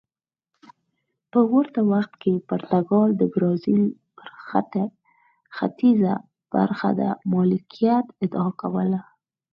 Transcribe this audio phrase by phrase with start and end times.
[1.31, 3.83] په ورته وخت کې پرتګال د برازیل
[4.17, 4.29] پر
[5.57, 6.13] ختیځه
[6.53, 9.01] برخه د مالکیت ادعا کوله.